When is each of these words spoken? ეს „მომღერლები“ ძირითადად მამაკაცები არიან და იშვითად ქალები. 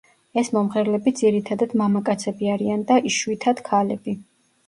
ეს 0.41 0.47
„მომღერლები“ 0.53 1.13
ძირითადად 1.19 1.75
მამაკაცები 1.81 2.49
არიან 2.53 2.83
და 2.93 2.99
იშვითად 3.09 3.61
ქალები. 3.71 4.17